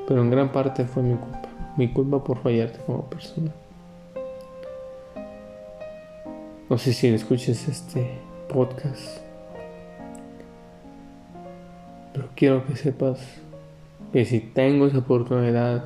Pero 0.07 0.23
en 0.23 0.31
gran 0.31 0.53
parte 0.53 0.85
fue 0.85 1.03
mi 1.03 1.17
culpa. 1.17 1.49
Mi 1.77 1.93
culpa 1.93 2.23
por 2.23 2.39
fallarte 2.39 2.79
como 2.87 3.05
persona. 3.07 3.51
No 6.75 6.79
sé 6.79 6.93
si 6.93 7.07
escuches 7.07 7.69
este 7.69 8.19
podcast. 8.49 9.21
Pero 12.13 12.29
quiero 12.35 12.67
que 12.67 12.75
sepas 12.75 13.21
que 14.13 14.25
si 14.25 14.41
tengo 14.41 14.89
esa 14.89 14.99
oportunidad 14.99 15.85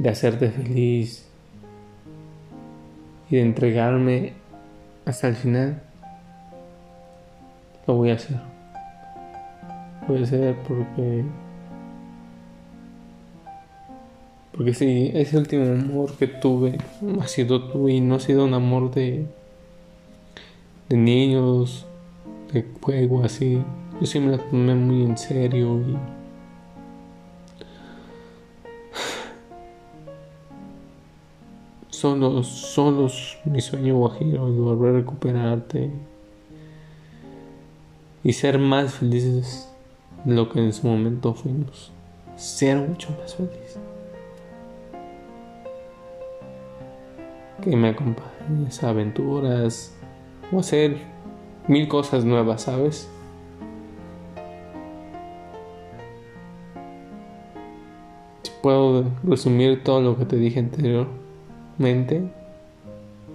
de 0.00 0.08
hacerte 0.08 0.50
feliz 0.50 1.28
y 3.30 3.36
de 3.36 3.42
entregarme 3.42 4.32
hasta 5.04 5.28
el 5.28 5.36
final, 5.36 5.80
lo 7.86 7.94
voy 7.94 8.10
a 8.10 8.14
hacer. 8.14 8.40
Voy 10.08 10.18
a 10.18 10.22
hacer 10.24 10.56
porque 10.66 11.24
Porque 14.56 14.72
si 14.72 15.10
ese 15.14 15.36
último 15.36 15.64
amor 15.64 16.16
que 16.16 16.26
tuve 16.26 16.78
ha 17.20 17.28
sido 17.28 17.68
tú 17.68 17.88
y 17.88 18.00
no 18.00 18.14
ha 18.14 18.20
sido 18.20 18.44
un 18.44 18.54
amor 18.54 18.90
de, 18.90 19.26
de 20.88 20.96
niños, 20.96 21.86
de 22.52 22.64
juego 22.80 23.22
así. 23.22 23.62
Yo 24.00 24.06
sí 24.06 24.18
me 24.20 24.30
la 24.32 24.38
tomé 24.38 24.74
muy 24.74 25.04
en 25.04 25.18
serio 25.18 25.80
y... 25.80 25.96
Solo, 31.90 32.42
solo 32.42 33.08
mi 33.44 33.60
sueño 33.60 33.96
guajiro 33.96 34.50
de 34.50 34.60
volver 34.60 34.94
a 34.94 34.98
recuperarte 34.98 35.90
y 38.22 38.32
ser 38.32 38.58
más 38.58 38.94
felices 38.94 39.68
de 40.24 40.34
lo 40.34 40.50
que 40.50 40.60
en 40.60 40.72
su 40.72 40.86
momento 40.86 41.32
fuimos. 41.32 41.90
Ser 42.36 42.76
mucho 42.76 43.08
más 43.18 43.34
felices. 43.34 43.78
Que 47.62 47.76
me 47.76 47.88
acompañes 47.88 48.82
a 48.82 48.90
aventuras 48.90 49.94
o 50.52 50.58
hacer 50.60 50.98
mil 51.68 51.88
cosas 51.88 52.24
nuevas, 52.24 52.62
¿sabes? 52.62 53.08
Si 58.42 58.52
puedo 58.62 59.04
resumir 59.24 59.82
todo 59.82 60.00
lo 60.00 60.16
que 60.16 60.24
te 60.24 60.36
dije 60.36 60.60
anteriormente, 60.60 62.30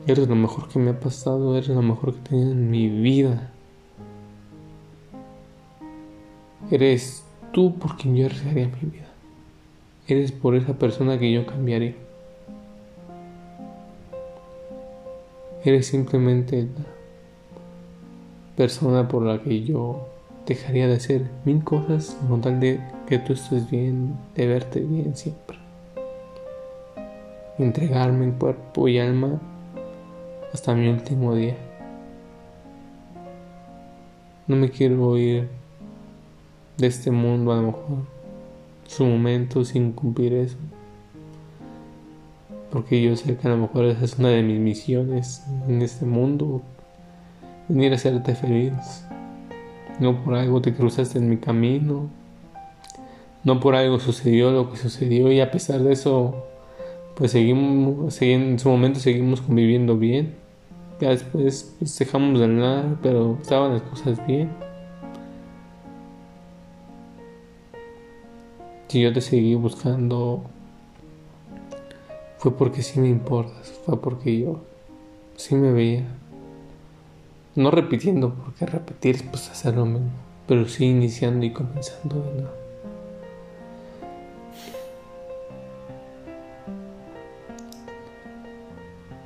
eres 0.08 0.28
lo 0.28 0.36
mejor 0.36 0.70
que 0.70 0.80
me 0.80 0.92
ha 0.92 1.00
pasado, 1.00 1.58
eres 1.58 1.70
lo 1.70 1.82
mejor 1.82 2.14
que 2.14 2.20
he 2.20 2.24
tenido 2.30 2.52
en 2.52 2.70
mi 2.70 2.90
vida. 2.90 3.52
Eres 6.70 7.26
tú 7.52 7.76
por 7.78 7.98
quien 7.98 8.16
yo 8.16 8.28
arriesgaría 8.28 8.68
mi 8.68 8.90
vida. 8.90 9.08
Eres 10.08 10.32
por 10.32 10.56
esa 10.56 10.78
persona 10.78 11.20
que 11.20 11.32
yo 11.32 11.46
cambiaría. 11.46 11.96
Eres 15.63 15.88
simplemente 15.88 16.63
la 16.63 16.86
persona 18.56 19.08
por 19.08 19.24
la 19.24 19.41
que 19.41 19.63
yo 19.63 20.08
dejaría 20.45 20.88
de 20.88 20.95
hacer 20.95 21.30
mil 21.45 21.63
cosas 21.63 22.17
con 22.28 22.41
tal 22.41 22.60
de 22.60 22.80
que 23.08 23.19
tú 23.19 23.34
estés 23.34 23.69
bien, 23.69 24.15
de 24.36 24.47
verte 24.47 24.80
bien 24.80 25.15
siempre. 25.15 25.58
Entregarme 27.58 28.26
en 28.26 28.32
cuerpo 28.32 28.88
y 28.88 28.97
alma 28.97 29.39
hasta 30.52 30.74
mi 30.74 30.88
último 30.88 31.36
día. 31.36 31.56
No 34.47 34.56
me 34.56 34.71
quiero 34.71 35.17
ir 35.17 35.47
de 36.78 36.88
este 36.88 37.12
mundo 37.12 37.52
a 37.52 37.58
lo 37.58 37.62
mejor 37.63 38.21
su 38.88 39.06
momento 39.06 39.63
sin 39.63 39.93
cumplir 39.93 40.34
eso. 40.34 40.58
Porque 42.72 43.02
yo 43.02 43.16
sé 43.18 43.36
que 43.36 43.48
a 43.48 43.52
lo 43.52 43.58
mejor 43.58 43.86
esa 43.86 44.06
es 44.06 44.18
una 44.18 44.30
de 44.30 44.44
mis 44.44 44.60
misiones 44.60 45.46
en 45.68 45.82
este 45.82 46.06
mundo. 46.06 46.62
Venir 47.68 47.92
a 47.92 47.96
hacerte 47.96 48.34
feliz. 48.34 49.06
No 50.00 50.24
por 50.24 50.36
algo 50.36 50.62
te 50.62 50.74
cruzaste 50.74 51.20
en 51.20 51.30
mi 51.30 51.38
camino. 51.38 52.10
No 53.44 53.60
por 53.60 53.76
algo 53.76 54.00
sucedió 54.00 54.52
lo 54.52 54.72
que 54.72 54.78
sucedió 54.78 55.32
y 55.32 55.42
a 55.42 55.52
pesar 55.52 55.82
de 55.82 55.92
eso, 55.92 56.46
pues 57.16 57.32
seguimos, 57.32 58.22
en 58.22 58.58
su 58.58 58.70
momento 58.70 59.00
seguimos 59.00 59.42
conviviendo 59.42 59.98
bien. 59.98 60.36
Ya 61.02 61.10
después 61.10 61.76
pues, 61.80 61.98
dejamos 61.98 62.40
de 62.40 62.46
hablar, 62.46 62.98
pero 63.02 63.38
estaban 63.42 63.74
las 63.74 63.82
cosas 63.82 64.26
bien. 64.28 64.50
Si 68.88 69.02
yo 69.02 69.12
te 69.12 69.22
seguí 69.22 69.56
buscando 69.56 70.44
fue 72.41 72.58
porque 72.58 72.82
sí 72.82 72.99
me 72.99 73.08
importas, 73.08 73.71
fue 73.86 74.01
porque 74.01 74.39
yo 74.39 74.62
sí 75.36 75.54
me 75.54 75.71
veía. 75.71 76.08
No 77.54 77.69
repitiendo, 77.69 78.34
porque 78.34 78.65
repetir 78.65 79.17
es 79.17 79.23
pues 79.23 79.47
hacer 79.51 79.75
lo 79.75 79.86
mismo, 79.86 80.10
pero 80.47 80.67
sí 80.67 80.86
iniciando 80.86 81.45
y 81.45 81.54
comenzando 81.54 82.15
de 82.15 82.32
nuevo. 82.32 82.56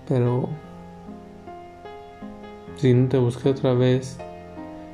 Pero 0.10 0.49
si 2.75 2.93
no 2.93 3.08
te 3.08 3.17
busqué 3.17 3.47
otra 3.47 3.73
vez, 3.73 4.17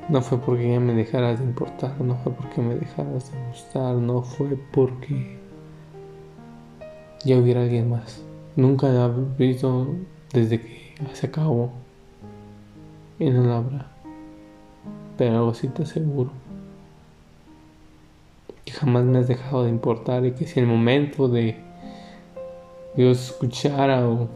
no 0.10 0.21
fue 0.21 0.38
porque 0.38 0.71
ya 0.71 0.79
me 0.79 0.93
dejaras 0.93 1.39
de 1.39 1.45
importar, 1.45 1.99
no 1.99 2.15
fue 2.17 2.34
porque 2.34 2.62
me 2.62 2.75
dejaras 2.75 3.31
de 3.31 3.47
gustar, 3.47 3.95
no 3.95 4.21
fue 4.21 4.60
porque 4.71 5.40
ya 7.23 7.38
hubiera 7.38 7.62
alguien 7.62 7.89
más. 7.89 8.21
Nunca 8.55 8.89
la 8.89 9.05
he 9.38 9.47
visto 9.47 9.88
desde 10.34 10.62
que 10.62 10.93
se 11.13 11.27
acabó. 11.27 11.71
Y 13.19 13.29
no 13.29 13.43
la 13.43 13.57
habrá. 13.57 13.91
Pero 15.17 15.38
algo 15.38 15.53
sí 15.53 15.67
te 15.67 15.84
aseguro. 15.84 16.31
Que 18.65 18.71
jamás 18.71 19.03
me 19.03 19.19
has 19.19 19.27
dejado 19.27 19.63
de 19.63 19.69
importar 19.69 20.25
y 20.25 20.31
que 20.31 20.47
si 20.47 20.60
el 20.60 20.67
momento 20.67 21.27
de 21.27 21.57
Dios 22.95 23.29
escuchara 23.29 24.07
o 24.07 24.27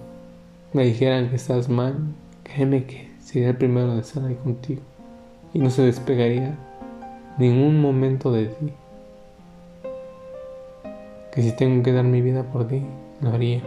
me 0.73 0.85
dijeran 0.85 1.29
que 1.29 1.35
estás 1.35 1.69
mal, 1.69 1.95
créeme 2.43 2.85
que 2.85 3.09
sería 3.19 3.49
el 3.49 3.57
primero 3.57 3.95
de 3.95 4.01
estar 4.01 4.23
ahí 4.23 4.35
contigo. 4.35 4.81
Y 5.53 5.59
no 5.59 5.69
se 5.69 5.83
despegaría 5.83 6.57
ningún 7.37 7.81
momento 7.81 8.31
de 8.31 8.47
ti 8.47 8.73
que 11.35 11.41
si 11.41 11.51
tengo 11.51 11.83
que 11.83 11.91
dar 11.91 12.05
mi 12.05 12.21
vida 12.21 12.43
por 12.43 12.65
ti, 12.65 12.81
lo 13.19 13.29
haría. 13.29 13.61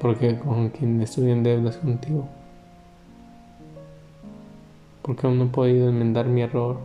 Porque 0.00 0.38
con 0.38 0.70
quien 0.70 1.00
estoy 1.00 1.32
en 1.32 1.42
deudas 1.42 1.78
contigo. 1.78 2.28
Porque 5.02 5.26
aún 5.26 5.38
no 5.38 5.44
he 5.46 5.48
podido 5.48 5.88
enmendar 5.88 6.26
mi 6.26 6.42
error. 6.42 6.78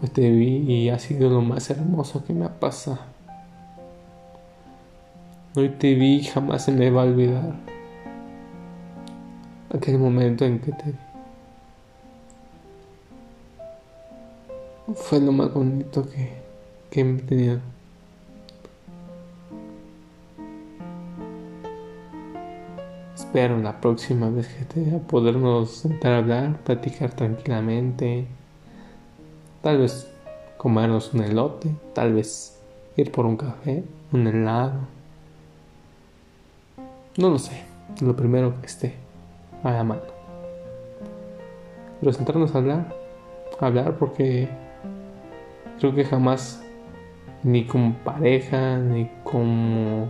Pues 0.00 0.12
te 0.12 0.30
vi 0.30 0.58
y 0.70 0.90
ha 0.90 0.98
sido 0.98 1.30
lo 1.30 1.40
más 1.40 1.70
hermoso 1.70 2.22
que 2.26 2.34
me 2.34 2.44
ha 2.44 2.60
pasado. 2.60 2.98
Hoy 5.56 5.70
te 5.70 5.94
vi 5.94 6.16
y 6.16 6.24
jamás 6.24 6.66
se 6.66 6.72
me 6.72 6.90
va 6.90 7.02
a 7.02 7.06
olvidar. 7.06 7.54
Aquel 9.74 9.98
momento 9.98 10.44
en 10.44 10.60
que 10.60 10.72
te 10.72 10.90
vi. 10.90 11.03
Fue 14.92 15.20
lo 15.20 15.32
más 15.32 15.52
bonito 15.52 16.04
que, 16.08 16.32
que 16.90 17.00
he 17.00 17.14
tenido. 17.14 17.60
Espero 23.14 23.58
la 23.58 23.80
próxima 23.80 24.28
vez 24.28 24.48
que 24.48 24.64
te 24.64 24.98
podernos 24.98 25.70
sentar 25.70 26.12
a 26.12 26.18
hablar, 26.18 26.58
platicar 26.64 27.12
tranquilamente, 27.14 28.26
tal 29.62 29.78
vez 29.78 30.08
comernos 30.56 31.14
un 31.14 31.22
elote, 31.22 31.70
tal 31.94 32.12
vez 32.12 32.60
ir 32.96 33.10
por 33.10 33.26
un 33.26 33.36
café, 33.36 33.82
un 34.12 34.26
helado. 34.26 34.80
No 37.16 37.30
lo 37.30 37.38
sé, 37.38 37.62
lo 38.00 38.14
primero 38.14 38.60
que 38.60 38.66
esté 38.66 38.94
a 39.62 39.70
la 39.70 39.84
mano. 39.84 40.02
Pero 42.00 42.12
sentarnos 42.12 42.54
a 42.54 42.58
hablar, 42.58 42.94
hablar 43.60 43.96
porque 43.96 44.48
creo 45.78 45.94
que 45.94 46.04
jamás, 46.04 46.62
ni 47.42 47.66
como 47.66 47.94
pareja, 47.98 48.78
ni 48.78 49.10
como 49.22 50.08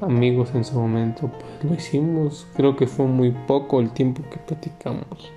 amigos 0.00 0.54
en 0.54 0.64
su 0.64 0.78
momento, 0.78 1.28
pues 1.28 1.64
lo 1.64 1.74
hicimos. 1.74 2.46
Creo 2.56 2.76
que 2.76 2.86
fue 2.86 3.06
muy 3.06 3.30
poco 3.30 3.80
el 3.80 3.90
tiempo 3.90 4.22
que 4.30 4.38
platicamos. 4.38 5.32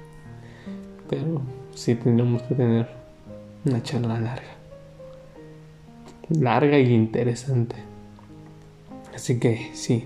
Pero 1.10 1.42
sí 1.74 1.96
tendríamos 1.96 2.42
que 2.44 2.56
tener 2.56 2.90
una 3.66 3.82
charla 3.84 4.20
larga. 4.20 4.56
Larga 6.30 6.80
y 6.80 6.94
interesante. 6.94 7.76
Así 9.14 9.40
que 9.40 9.72
sí. 9.74 10.06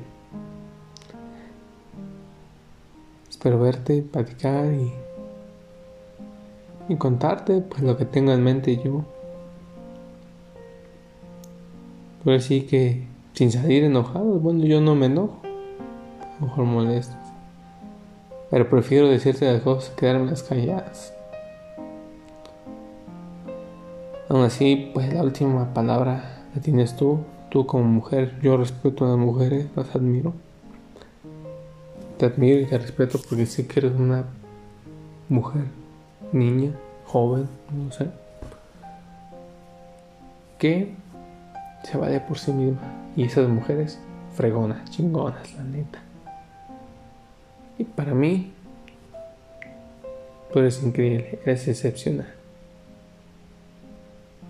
Espero 3.29 3.59
verte, 3.59 4.01
platicar 4.01 4.65
y 4.73 4.91
y 6.87 6.95
contarte 6.95 7.61
pues 7.61 7.81
lo 7.81 7.97
que 7.97 8.05
tengo 8.05 8.31
en 8.31 8.43
mente 8.43 8.77
yo. 8.77 9.03
Pero 12.23 12.39
sí 12.39 12.61
que 12.61 13.07
sin 13.33 13.51
salir 13.51 13.83
enojado, 13.83 14.39
bueno, 14.39 14.65
yo 14.65 14.81
no 14.81 14.95
me 14.95 15.07
enojo, 15.07 15.39
mejor 16.39 16.65
molesto. 16.65 17.15
Pero 18.49 18.69
prefiero 18.69 19.07
decirte 19.07 19.51
las 19.51 19.61
cosas, 19.61 19.91
quedarme 19.95 20.27
las 20.27 20.43
calladas. 20.43 21.13
Aún 24.29 24.41
así, 24.41 24.91
pues 24.93 25.13
la 25.13 25.21
última 25.21 25.73
palabra 25.73 26.43
la 26.53 26.61
tienes 26.61 26.95
tú, 26.95 27.19
tú 27.49 27.65
como 27.65 27.83
mujer. 27.83 28.39
Yo 28.41 28.57
respeto 28.57 29.05
a 29.05 29.09
las 29.09 29.17
mujeres, 29.17 29.67
las 29.75 29.95
admiro. 29.95 30.33
Te 32.17 32.25
admiro 32.25 32.59
y 32.59 32.65
te 32.65 32.77
respeto 32.77 33.19
porque 33.27 33.45
sé 33.45 33.67
que 33.67 33.81
eres 33.81 33.93
una 33.93 34.25
mujer 35.29 35.65
niña, 36.31 36.71
joven, 37.05 37.47
no 37.71 37.91
sé, 37.91 38.09
que 40.57 40.93
se 41.83 41.97
vale 41.97 42.19
por 42.19 42.37
sí 42.37 42.51
misma. 42.51 42.81
Y 43.15 43.23
esas 43.23 43.47
mujeres, 43.47 43.99
fregonas, 44.33 44.89
chingonas, 44.91 45.53
la 45.55 45.63
neta. 45.63 45.99
Y 47.77 47.83
para 47.83 48.13
mí, 48.13 48.51
tú 50.51 50.59
eres 50.59 50.81
increíble, 50.83 51.39
eres 51.45 51.67
excepcional. 51.67 52.27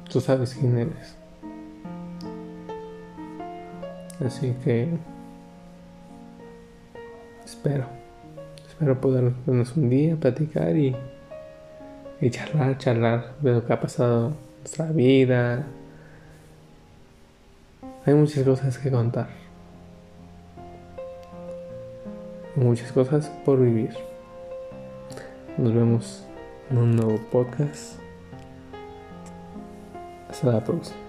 Tú 0.10 0.22
sabes 0.22 0.56
quién 0.56 0.78
eres. 0.78 1.16
Así 4.26 4.56
que 4.64 4.88
espero, 7.44 7.86
espero 8.68 9.02
poder 9.02 9.34
vernos 9.46 9.76
un 9.76 9.90
día, 9.90 10.16
platicar 10.16 10.76
y 10.78 10.96
y 12.22 12.30
charlar, 12.30 12.78
charlar 12.78 13.36
de 13.42 13.54
lo 13.54 13.66
que 13.66 13.74
ha 13.74 13.80
pasado 13.80 14.28
en 14.28 14.36
nuestra 14.60 14.86
vida. 14.88 15.66
Hay 18.06 18.14
muchas 18.14 18.44
cosas 18.44 18.78
que 18.78 18.92
contar. 18.92 19.46
muchas 22.56 22.92
cosas 22.92 23.30
por 23.44 23.60
vivir. 23.60 23.96
Nos 25.58 25.74
vemos 25.74 26.26
en 26.70 26.78
un 26.78 26.96
nuevo 26.96 27.20
podcast. 27.32 28.00
Hasta 30.30 30.52
la 30.52 30.64
próxima. 30.64 31.05